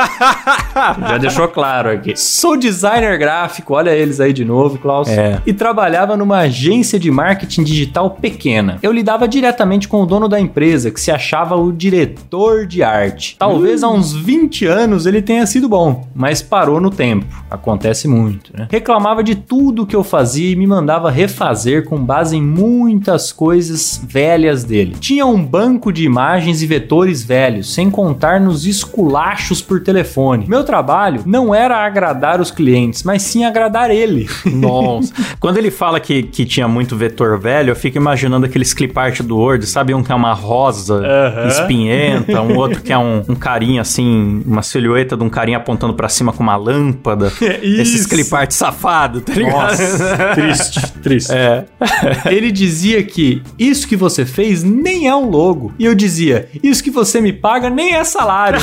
[1.08, 2.14] já deixou claro aqui.
[2.16, 5.08] Sou designer gráfico, olha eles aí de novo, Klaus.
[5.08, 5.40] É.
[5.46, 8.78] E trabalhava numa agência de marketing digital pequena.
[8.82, 13.36] Eu lidava diretamente com o dono da empresa, que se achava o diretor de arte.
[13.38, 17.26] Talvez há uns 20 anos ele tenha sido bom, mas parou no tempo.
[17.50, 18.68] Acontece muito, né?
[18.70, 24.00] Reclamava de tudo que eu fazia e me mandava refazer com base em muitas coisas
[24.06, 24.96] velhas dele.
[24.98, 30.46] Tinha um banco de imagens e vetores velhos, sem contar nos esculachos por telefone.
[30.48, 34.28] Meu trabalho não era agradar os clientes, mas sim agradar ele.
[34.44, 35.12] Nossa.
[35.40, 39.22] Quando ele fala que, que tinha muito vetor velho, eu fico imaginando aqueles clip art
[39.22, 39.94] do Word, sabe?
[39.94, 41.02] Um que é uma rosa
[41.46, 45.94] espinhenta, um outro que é um, um carinha assim, uma silhueta de um carinha apontando
[45.94, 47.32] pra cima com uma lâmpada.
[47.62, 48.08] Esses Isso.
[48.08, 49.52] clip art safado, tá ligado?
[49.70, 51.32] Nossa, triste, triste.
[51.32, 51.64] É.
[52.30, 55.72] Ele dizia que isso que você fez nem é um logo.
[55.78, 58.58] E eu dizia, isso que você me paga nem é salário.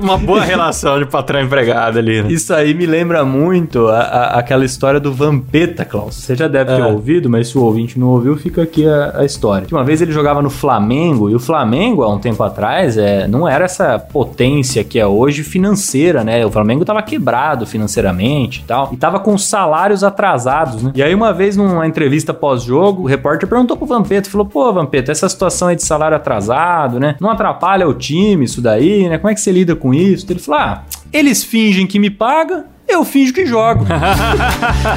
[0.00, 2.30] Uma boa relação de patrão empregado ali, né?
[2.32, 6.14] Isso aí me lembra muito a- a- aquela história do Vampeta, Klaus.
[6.16, 6.86] Você já deve ter É.
[6.86, 9.66] ouvido, mas se o ouvinte não ouviu, fica aqui a, a história.
[9.66, 13.26] Que uma vez ele jogava no Flamengo, e o Flamengo, há um tempo atrás, é,
[13.26, 16.44] não era essa potência que é hoje financeira, né?
[16.44, 20.92] O Flamengo tava quebrado financeiramente e tal, e tava com salários atrasados, né?
[20.94, 25.12] E aí uma vez numa entrevista pós-jogo, o repórter perguntou pro Vampeta, falou, pô, Vampeta,
[25.12, 27.16] essa situação aí de salário atrasado, né?
[27.20, 29.18] Não atrapalha o time isso daí, né?
[29.18, 30.26] Como é que você lida com isso?
[30.30, 33.84] Ele falou, ah, eles fingem que me pagam, eu finjo que jogo.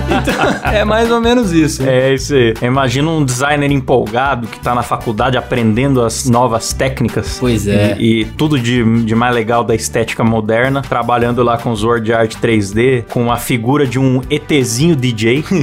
[0.07, 1.83] então, é mais ou menos isso.
[1.87, 2.53] É isso aí.
[2.61, 7.37] Imagina um designer empolgado que tá na faculdade aprendendo as novas técnicas.
[7.39, 7.95] Pois é.
[7.99, 12.35] E, e tudo de, de mais legal da estética moderna, trabalhando lá com Sword Art
[12.35, 15.43] 3D, com a figura de um ETzinho DJ.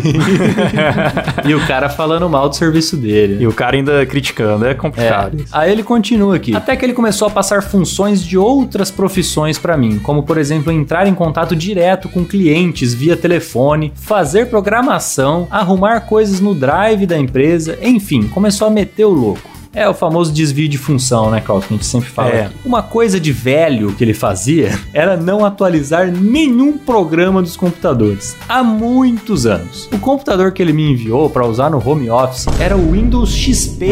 [1.47, 3.43] E o cara falando mal do serviço dele.
[3.43, 4.67] e o cara ainda criticando.
[4.67, 4.75] É É.
[4.75, 5.37] complicado.
[5.41, 5.49] isso.
[5.57, 6.55] Aí ele continua aqui.
[6.57, 10.73] Até que ele começou a passar funções de outras profissões pra mim, como por exemplo
[10.73, 17.19] entrar em contato direto com clientes via telefone, fazer programação, arrumar coisas no drive da
[17.19, 19.56] empresa, enfim, começou a meter o louco.
[19.77, 21.67] É o famoso desvio de função, né, Klaus?
[21.67, 22.31] Que a gente sempre fala.
[22.31, 22.45] É.
[22.47, 22.55] aqui.
[22.65, 28.35] Uma coisa de velho que ele fazia era não atualizar nenhum programa dos computadores.
[28.49, 29.87] Há muitos anos.
[29.93, 33.91] O computador que ele me enviou para usar no home office era o Windows XP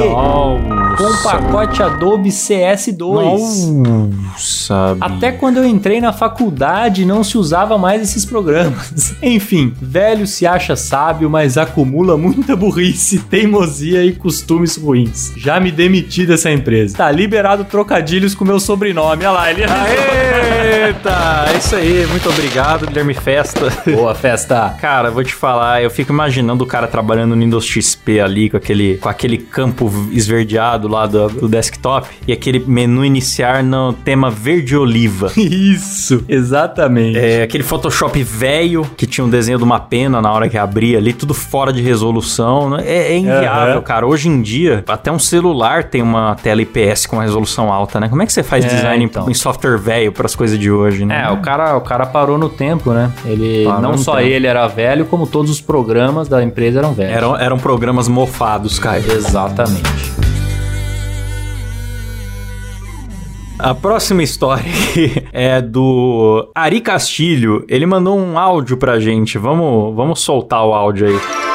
[0.96, 3.70] com o pacote Adobe CS2.
[3.70, 4.96] Nossa.
[4.98, 9.14] Até quando eu entrei na faculdade não se usava mais esses programas.
[9.22, 15.32] Enfim, velho se acha sábio, mas acumula muita burrice, teimosia e costumes ruins.
[15.36, 16.96] Já me demiti dessa empresa.
[16.96, 19.24] Tá liberado trocadilhos com meu sobrenome.
[19.24, 19.62] Olha lá, ele
[20.86, 22.06] Eita, é isso aí.
[22.06, 23.70] Muito obrigado, Guilherme Festa.
[23.94, 24.74] Boa festa.
[24.80, 28.56] Cara, vou te falar, eu fico imaginando o cara trabalhando no Windows XP ali, com
[28.56, 34.30] aquele, com aquele campo esverdeado lá do, do desktop, e aquele menu iniciar no tema
[34.30, 35.32] verde oliva.
[35.36, 37.18] Isso, exatamente.
[37.18, 40.98] É, aquele Photoshop velho que tinha um desenho de uma pena na hora que abria
[40.98, 42.70] ali, tudo fora de resolução.
[42.70, 42.84] né?
[42.86, 43.82] É, é inviável, Aham.
[43.82, 44.06] cara.
[44.06, 48.08] Hoje em dia, até um celular tem uma tela IPS com resolução alta, né?
[48.08, 49.28] Como é que você faz É, design então.
[49.30, 51.24] em software velho para as coisas de hoje, né?
[51.26, 53.10] É, o cara, o cara parou no tempo, né?
[53.24, 54.28] Ele Parou não só tempo.
[54.28, 57.12] ele era velho, como todos os programas da empresa eram velhos.
[57.16, 58.98] Eram, eram programas mofados, cara.
[58.98, 59.82] Exatamente.
[63.58, 67.64] A próxima história aqui é do Ari Castilho.
[67.68, 69.38] Ele mandou um áudio pra gente.
[69.38, 71.53] Vamos, vamos soltar o áudio aí.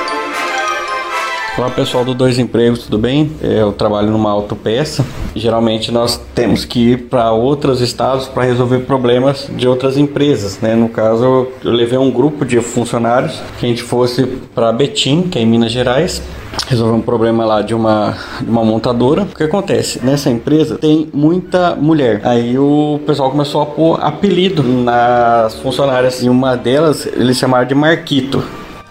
[1.59, 3.33] Olá pessoal do Dois Empregos, tudo bem?
[3.41, 5.05] Eu trabalho numa autopeça.
[5.35, 10.73] Geralmente nós temos que ir para outros estados para resolver problemas de outras empresas, né?
[10.73, 15.37] No caso, eu levei um grupo de funcionários que a gente fosse para Betim, que
[15.37, 16.23] é em Minas Gerais,
[16.65, 19.23] resolver um problema lá de uma, de uma montadora.
[19.23, 19.99] O que acontece?
[20.01, 22.21] Nessa empresa tem muita mulher.
[22.23, 27.75] Aí o pessoal começou a pôr apelido nas funcionárias e uma delas eles chamaram de
[27.75, 28.41] Marquito.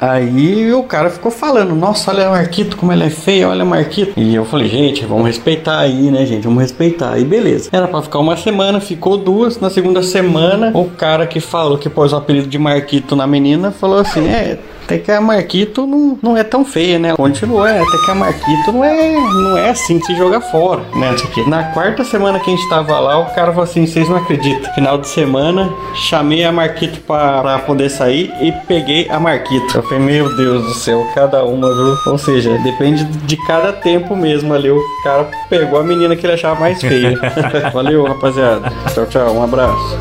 [0.00, 3.64] Aí o cara ficou falando, nossa, olha a Marquito, como ela é feia, olha a
[3.64, 4.12] Marquito.
[4.16, 6.44] E eu falei, gente, vamos respeitar aí, né, gente?
[6.44, 7.12] Vamos respeitar.
[7.12, 7.68] Aí beleza.
[7.72, 9.58] Era pra ficar uma semana, ficou duas.
[9.58, 13.72] Na segunda semana, o cara que falou que pôs o apelido de Marquito na menina
[13.72, 14.58] falou assim: é.
[14.88, 17.14] Até que a Marquito não, não é tão feia, né?
[17.14, 20.80] Continuou, é, até que a Marquito não é, não é assim de se jogar fora,
[20.96, 21.14] né?
[21.46, 24.72] Na quarta semana que a gente tava lá, o cara falou assim: vocês não acreditam.
[24.72, 29.76] Final de semana, chamei a Marquito pra, pra poder sair e peguei a Marquito.
[29.76, 31.94] Eu falei, meu Deus do céu, cada uma, viu?
[32.06, 34.70] Ou seja, depende de cada tempo mesmo ali.
[34.70, 37.14] O cara pegou a menina que ele achava mais feia.
[37.74, 38.72] Valeu, rapaziada.
[38.94, 39.34] Tchau, tchau.
[39.34, 39.98] Um abraço.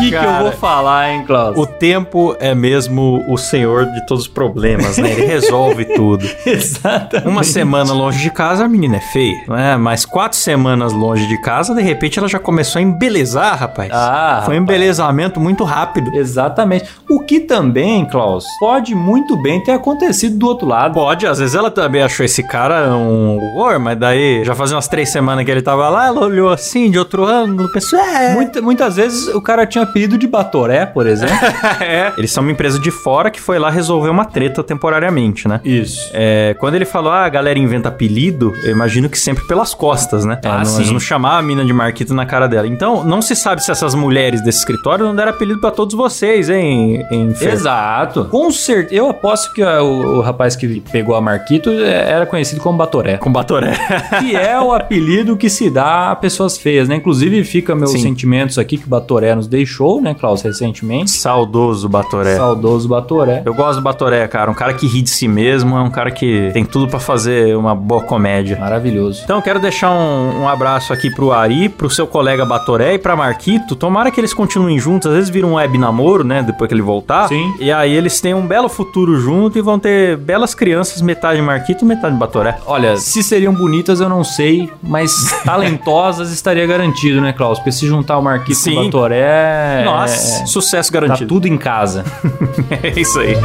[0.00, 1.56] O que, que eu Cara, vou falar, hein, Klaus?
[1.58, 5.10] O tempo é mesmo o senhor de todos os problemas, né?
[5.12, 6.26] Ele resolve tudo.
[6.46, 7.28] Exatamente.
[7.28, 9.76] Uma semana longe de casa, a menina é feia, não é?
[9.76, 13.90] Mas quatro semanas longe de casa, de repente ela já começou a embelezar, rapaz.
[13.92, 14.76] Ah, Foi um rapaz.
[14.78, 16.10] embelezamento muito rápido.
[16.14, 16.88] Exatamente.
[17.08, 20.94] O que também, Klaus, pode muito bem ter acontecido do outro lado.
[20.94, 24.88] Pode, às vezes ela também achou esse cara um horror, mas daí já fazia umas
[24.88, 28.34] três semanas que ele tava lá, ela olhou assim, de outro ângulo, pensou, é...
[28.34, 31.36] Muita- muitas vezes o cara tinha apelido de Batoré, por exemplo.
[31.80, 32.12] é.
[32.16, 35.60] Eles são uma empresa de fora que foi lá resolver uma treta temporariamente, né?
[35.64, 36.10] Isso.
[36.12, 40.24] É, quando ele falou, ah, a galera inventa apelido, eu imagino que sempre pelas costas,
[40.24, 40.38] né?
[40.44, 40.78] Ah, não, sim.
[40.78, 42.66] Eles não chamavam a mina de Marquito na cara dela.
[42.66, 46.48] Então, não se sabe se essas mulheres desse escritório não deram apelido pra todos vocês,
[46.48, 47.30] hein, em?
[47.40, 48.26] Exato.
[48.26, 48.94] Com certeza.
[48.94, 53.16] Eu aposto que o, o rapaz que pegou a Marquito é, era conhecido como Batoré.
[53.18, 53.72] Com Batoré.
[54.20, 56.96] que é o apelido que se dá a pessoas feias, né?
[56.96, 58.02] Inclusive, fica meus Sim.
[58.02, 61.10] sentimentos aqui que o Batoré nos deixou, né, Klaus, recentemente.
[61.10, 62.36] Saudoso Batoré.
[62.36, 63.42] Saudoso Batoré.
[63.44, 64.50] Eu gosto do Batoré, cara.
[64.50, 67.56] Um cara que ri de si mesmo, é um cara que tem tudo pra fazer
[67.56, 68.58] uma boa comédia.
[68.58, 69.22] Maravilhoso.
[69.24, 72.98] Então eu quero deixar um, um abraço aqui pro Ari, pro seu colega Batoré e
[72.98, 73.74] pra Marquito.
[73.74, 75.08] Tomara que eles continuem juntos.
[75.08, 76.42] Às vezes viram um web namoro, né?
[76.42, 77.28] Depois que ele voltar.
[77.28, 77.54] Sim.
[77.58, 81.84] E aí eles têm um belo futuro junto e vão ter belas crianças, metade Marquito,
[81.84, 82.58] metade Batoré.
[82.66, 85.12] Olha, se seriam bonitas eu não sei, mas
[85.44, 87.58] talentosas estaria garantido, né, Klaus?
[87.58, 88.74] Porque se juntar o Marquito Sim.
[88.74, 89.69] com o Batoré...
[89.84, 91.28] Nossa, é- sucesso Tá garantido.
[91.28, 92.04] tudo em casa.
[92.82, 93.36] é isso aí.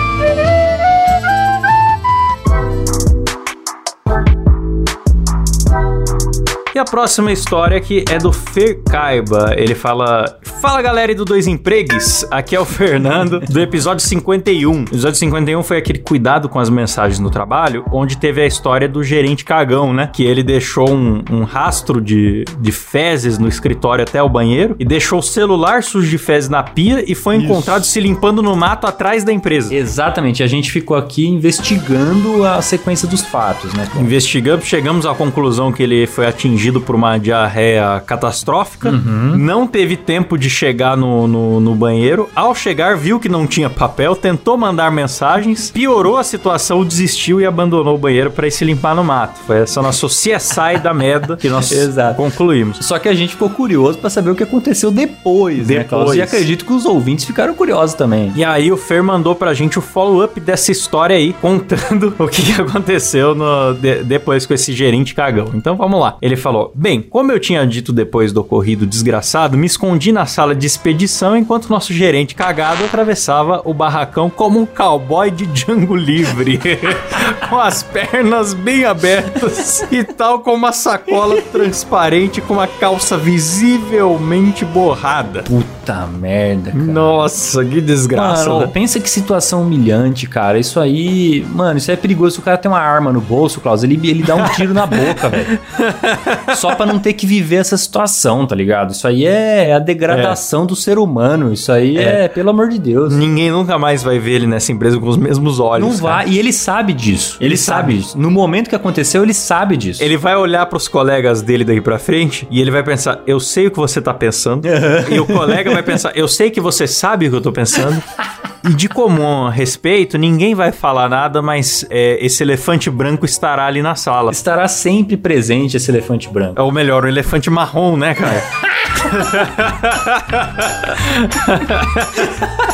[6.85, 9.55] A próxima história aqui é do Fer Caiba.
[9.57, 14.71] Ele fala: Fala galera do Dois Empregos, aqui é o Fernando, do episódio 51.
[14.71, 18.87] O episódio 51 foi aquele cuidado com as mensagens no trabalho, onde teve a história
[18.87, 20.11] do gerente cagão, né?
[20.13, 24.85] Que ele deixou um, um rastro de, de fezes no escritório até o banheiro e
[24.85, 27.45] deixou o celular sujo de fezes na pia e foi Isso.
[27.45, 29.73] encontrado se limpando no mato atrás da empresa.
[29.73, 33.87] Exatamente, a gente ficou aqui investigando a sequência dos fatos, né?
[33.99, 38.89] Investigamos, chegamos à conclusão que ele foi atingido por uma diarreia catastrófica.
[38.89, 39.35] Uhum.
[39.37, 42.29] Não teve tempo de chegar no, no, no banheiro.
[42.35, 47.45] Ao chegar, viu que não tinha papel, tentou mandar mensagens, piorou a situação, desistiu e
[47.45, 49.39] abandonou o banheiro para ir se limpar no mato.
[49.45, 51.71] Foi essa nossa CSI da merda que nós
[52.15, 52.77] concluímos.
[52.85, 55.87] Só que a gente ficou curioso pra saber o que aconteceu depois, né, Depois.
[55.87, 56.15] Cláudio?
[56.15, 58.31] E acredito que os ouvintes ficaram curiosos também.
[58.35, 62.41] E aí o Fer mandou pra gente o follow-up dessa história aí, contando o que
[62.41, 65.49] que aconteceu no- de- depois com esse gerente cagão.
[65.53, 66.17] Então vamos lá.
[66.21, 70.55] Ele falou: Bem, como eu tinha dito depois do ocorrido desgraçado, me escondi na sala
[70.55, 76.59] de expedição enquanto nosso gerente cagado atravessava o barracão como um cowboy de Django livre,
[77.49, 84.65] com as pernas bem abertas e tal com uma sacola transparente com uma calça visivelmente
[84.65, 85.43] borrada.
[85.43, 86.83] Puta merda, cara.
[86.83, 88.49] Nossa, que desgraça.
[88.49, 88.71] Mano, né?
[88.71, 90.59] pensa que situação humilhante, cara.
[90.59, 92.35] Isso aí, mano, isso é perigoso.
[92.35, 94.85] Se o cara tem uma arma no bolso, Klaus, ele, ele dá um tiro na
[94.85, 95.59] boca, velho.
[96.55, 98.91] Só pra não ter que viver essa situação, tá ligado?
[98.91, 101.53] Isso aí é a degradação do ser humano.
[101.53, 103.13] Isso aí é, pelo amor de Deus.
[103.13, 105.87] Ninguém nunca mais vai ver ele nessa empresa com os mesmos olhos.
[105.87, 106.23] Não cara.
[106.25, 106.29] vai.
[106.29, 107.37] E ele sabe disso.
[107.39, 107.93] Ele, Ele sabe.
[107.93, 107.97] sabe.
[107.97, 108.17] disso.
[108.17, 110.03] No momento que aconteceu, ele sabe disso.
[110.03, 113.67] Ele vai olhar pros colegas dele daí pra frente e ele vai pensar: Eu sei
[113.67, 114.67] o que você tá pensando.
[115.11, 118.01] e o colega vai pensar: Eu sei que você sabe o que eu tô pensando.
[118.67, 123.81] E de comum respeito, ninguém vai falar nada, mas é, esse elefante branco estará ali
[123.81, 124.31] na sala.
[124.31, 126.61] Estará sempre presente esse elefante branco.
[126.61, 128.43] Ou melhor, o elefante marrom, né, cara?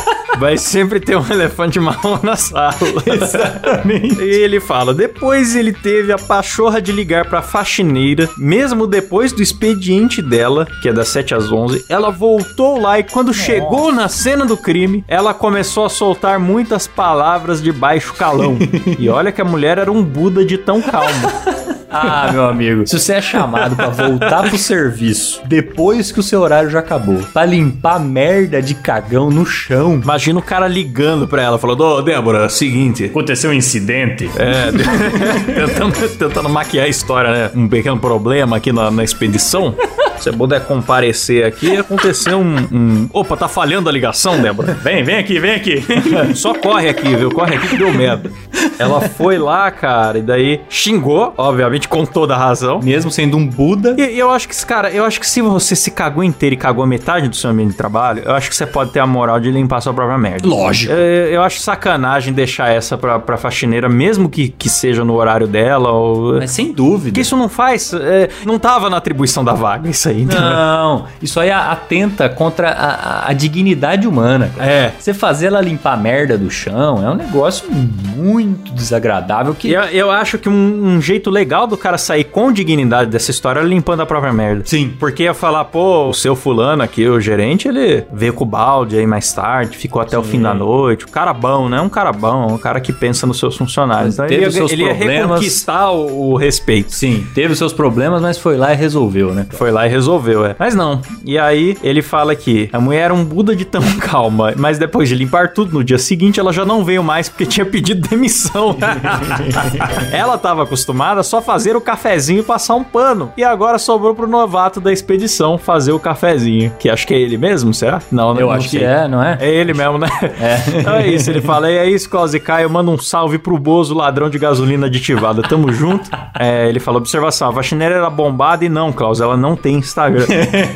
[0.42, 2.74] Vai sempre ter um elefante marrom na sala.
[3.06, 4.20] Exatamente.
[4.20, 9.40] E ele fala: depois ele teve a pachorra de ligar pra faxineira, mesmo depois do
[9.40, 11.84] expediente dela, que é das 7 às 11.
[11.88, 16.88] Ela voltou lá e quando chegou na cena do crime, ela começou a soltar muitas
[16.88, 18.58] palavras de baixo calão.
[18.98, 21.71] e olha que a mulher era um Buda de tão calmo.
[21.92, 22.86] Ah, meu amigo.
[22.86, 27.18] Se você é chamado pra voltar pro serviço depois que o seu horário já acabou,
[27.32, 30.00] pra limpar merda de cagão no chão.
[30.02, 33.04] Imagina o cara ligando pra ela, falando: Ô, Débora, seguinte.
[33.04, 34.30] Aconteceu um incidente.
[34.36, 34.72] É,
[35.66, 37.50] tentando, tentando maquiar a história, né?
[37.54, 39.74] Um pequeno problema aqui na, na expedição.
[40.18, 44.72] Se você puder comparecer aqui, aconteceu um, um- Opa, tá falhando a ligação, Débora?
[44.74, 45.84] Vem, vem aqui, vem aqui.
[46.36, 47.28] Só corre aqui, viu?
[47.32, 48.30] Corre aqui que deu merda.
[48.78, 52.80] Ela foi lá, cara, e daí xingou, obviamente, com toda a razão.
[52.82, 53.94] Mesmo sendo um Buda.
[53.98, 56.58] E, e eu acho que, cara, eu acho que se você se cagou inteiro e
[56.58, 59.38] cagou metade do seu ambiente de trabalho, eu acho que você pode ter a moral
[59.40, 60.46] de limpar sua própria merda.
[60.48, 60.92] Lógico.
[60.96, 65.46] É, eu acho sacanagem deixar essa pra, pra faxineira, mesmo que, que seja no horário
[65.46, 66.38] dela, ou...
[66.38, 67.12] Mas sem dúvida.
[67.14, 67.92] Que isso não faz...
[67.92, 70.22] é, não tava na atribuição da vaga, isso aí.
[70.22, 70.40] entendeu?
[70.42, 74.50] Não, isso aí atenta contra a, a- dignidade humana.
[74.56, 74.70] cara.
[74.70, 74.92] É.
[74.98, 79.70] Você fazer ela limpar a merda do chão é um negócio muito desagradável que.
[79.70, 80.52] Eu, eu acho que um,
[80.96, 84.62] um jeito legal do cara sair com dignidade dessa história limpando a própria merda.
[84.64, 84.92] Sim.
[84.98, 88.96] Porque ia falar, pô, o seu fulano aqui, o gerente, ele veio com o balde
[88.96, 91.04] aí mais tarde, ficou até o fim da noite.
[91.04, 91.80] O cara bom, né?
[91.80, 94.14] Um cara bom, um cara que pensa nos seus funcionários.
[94.14, 95.22] Então Teve ele ia, seus ele ia problemas.
[95.30, 96.92] reconquistar o, o respeito.
[96.92, 99.46] Sim, teve os seus problemas, mas foi lá e resolveu, né?
[99.50, 100.54] Foi lá e resolveu, é.
[100.58, 101.00] Mas não.
[101.24, 105.08] E aí ele fala que a mulher era um Buda de tão calma, mas depois
[105.08, 108.76] de limpar tudo no dia seguinte, ela já não veio mais porque tinha pedido demissão.
[110.12, 113.32] ela estava acostumada a só fazer o cafezinho e passar um pano.
[113.36, 116.72] E agora sobrou pro novato da expedição fazer o cafezinho.
[116.78, 118.00] Que acho que é ele mesmo, será?
[118.10, 118.80] Não, Eu não acho sei.
[118.80, 119.38] que é, não é?
[119.40, 120.08] É ele mesmo, né?
[120.40, 120.62] É.
[120.82, 121.70] Então é isso, ele fala.
[121.70, 125.42] E é isso, Klaus e Caio, manda um salve pro Bozo, ladrão de gasolina aditivada.
[125.42, 126.10] Tamo junto.
[126.38, 130.26] É, ele falou: observação, a faxineira era bombada e não, Klaus, ela não tem Instagram.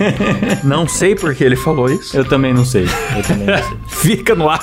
[0.62, 2.16] não sei por que ele falou isso.
[2.16, 2.86] Eu também não sei.
[3.16, 3.76] Eu também não sei.
[3.88, 4.60] Fica no ar.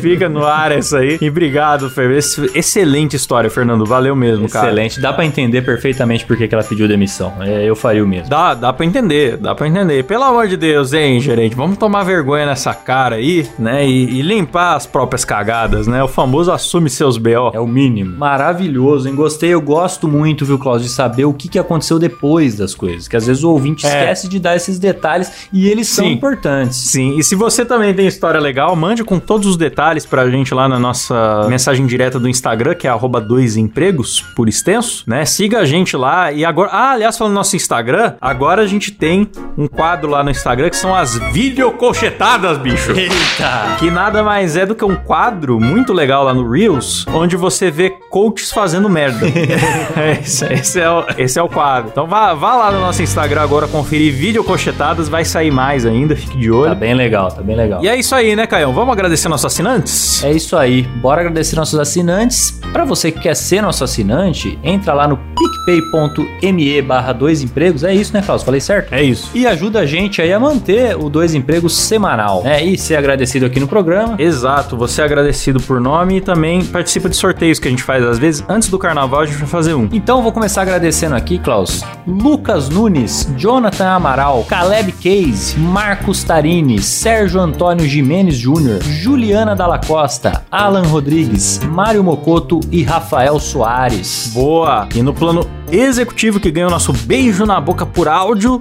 [0.00, 1.18] Fica no ar essa aí.
[1.20, 2.10] E obrigado, Fer.
[2.10, 3.84] Ex- Excelente história, Fernando.
[3.86, 4.66] Valeu mesmo, cara.
[4.68, 5.00] Excelente.
[5.00, 7.32] Dá pra entender perfeitamente por que que ela pediu demissão.
[7.40, 8.28] É, eu faria o mesmo.
[8.28, 10.04] Dá, dá pra entender, dá pra entender.
[10.04, 11.54] Pelo amor de Deus, hein, gerente?
[11.54, 13.86] Vamos tomar vergonha nessa cara aí, né?
[13.86, 16.02] E, e limpar as próprias cagadas, né?
[16.02, 17.50] O famoso assume seus B.O.
[17.54, 18.16] É o mínimo.
[18.16, 19.14] Maravilhoso, hein?
[19.14, 23.06] Gostei, eu gosto muito, viu, Cláudio, de saber o que, que aconteceu depois das coisas.
[23.08, 23.88] Que às vezes o ouvinte É.
[23.88, 26.12] esquece de dar esses detalhes e eles são Sim.
[26.12, 26.76] importantes.
[26.78, 30.54] Sim, e se você também tem história legal, mande com todos os detalhes pra gente
[30.54, 35.04] lá na nossa mensagem direta do Instagram, que é arroba dois empregos, por extenso.
[35.10, 35.24] Né?
[35.24, 38.92] Siga a gente lá e agora, ah, aliás, falando no nosso Instagram, agora a gente
[38.92, 42.92] tem um quadro lá no Instagram que são as videocolchetadas, bicho.
[42.92, 43.76] Eita!
[43.78, 47.70] Que nada mais é do que um quadro muito legal lá no Reels, onde você
[47.70, 49.26] vê coaches fazendo merda.
[50.20, 51.90] esse, esse é o, esse é o quadro.
[51.90, 56.14] Então vá, vá lá no nosso Instagram agora conferir vídeo cochetadas, vai sair mais ainda,
[56.14, 56.74] fique de Tá olho.
[56.76, 57.82] bem legal, tá bem legal.
[57.84, 58.72] E é isso aí, né, Caião?
[58.72, 60.22] Vamos agradecer nossos assinantes?
[60.22, 60.82] É isso aí.
[60.82, 62.60] Bora agradecer nossos assinantes.
[62.72, 65.18] Pra você que quer ser nosso assinante, entra lá no
[65.66, 67.84] picpay.me barra dois empregos.
[67.84, 68.42] É isso, né, Klaus?
[68.42, 68.92] Falei certo?
[68.92, 69.30] É isso.
[69.34, 72.62] E ajuda a gente aí a manter o Dois Empregos semanal, né?
[72.64, 74.16] E ser agradecido aqui no programa.
[74.18, 78.04] Exato, você é agradecido por nome e também participa de sorteios que a gente faz
[78.04, 78.44] às vezes.
[78.48, 79.88] Antes do carnaval a gente vai fazer um.
[79.92, 81.82] Então eu vou começar agradecendo aqui, Klaus.
[82.06, 90.44] Lucas Nunes, Jonathan Amaral, Caleb Case, Marcos Tarini, Sérgio Antônio Jimenez Júnior, Juliana Dalla Costa,
[90.50, 94.30] Alan Rodrigues, Mário Mocoto e Rafael Soares.
[94.34, 94.79] Boa!
[94.94, 98.60] E no plano executivo que ganha o nosso beijo na boca por áudio.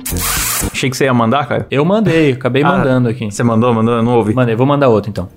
[0.71, 1.65] Achei que você ia mandar, Caio.
[1.71, 3.29] Eu mandei, acabei Ah, mandando aqui.
[3.31, 4.33] Você mandou, mandou, eu não ouvi.
[4.33, 5.27] Mandei, vou mandar outro então.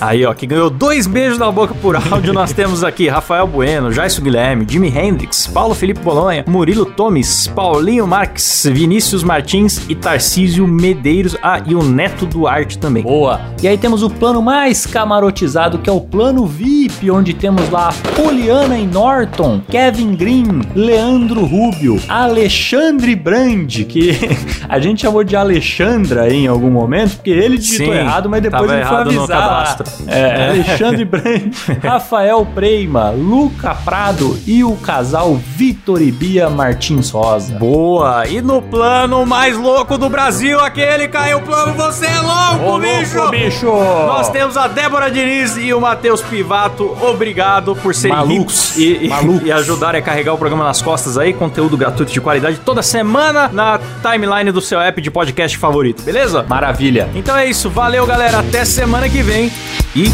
[0.00, 3.92] Aí, ó, que ganhou dois beijos na boca por áudio, nós temos aqui Rafael Bueno,
[3.92, 10.66] Jaisso Guilherme, Jimi Hendrix, Paulo Felipe Bolonha, Murilo Tomes, Paulinho Marques, Vinícius Martins e Tarcísio
[10.66, 11.36] Medeiros.
[11.42, 13.02] Ah, e o Neto Duarte também.
[13.02, 13.40] Boa!
[13.62, 17.94] E aí temos o plano mais camarotizado, que é o plano VIP, onde temos lá
[18.16, 24.12] Poliana e Norton, Kevin Green, Leandro Rubio, Alexandre Brand, que
[24.68, 28.70] a gente chamou de Alexandra em algum momento, porque ele digitou Sim, errado, mas depois
[28.70, 29.83] ele foi avisar.
[30.06, 37.54] É, Alexandre Brand, Rafael Preima, Luca Prado e o casal Vitor e Bia Martins Rosa.
[37.58, 38.26] Boa!
[38.26, 42.78] E no plano mais louco do Brasil, aquele caiu o plano, você é louco, Ô,
[42.78, 43.16] bicho!
[43.16, 43.66] louco, bicho!
[43.66, 46.96] Nós temos a Débora Diniz e o Matheus Pivato.
[47.02, 48.76] Obrigado por serem Malucos.
[48.76, 49.42] ricos e, e, Malucos.
[49.46, 51.32] e ajudarem a carregar o programa nas costas aí.
[51.32, 56.44] Conteúdo gratuito de qualidade toda semana na timeline do seu app de podcast favorito, beleza?
[56.48, 57.08] Maravilha!
[57.14, 57.68] Então é isso.
[57.70, 58.38] Valeu, galera.
[58.38, 59.50] Até semana que vem.
[59.96, 60.06] E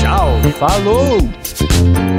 [0.00, 0.40] tchau.
[0.58, 2.09] Falou!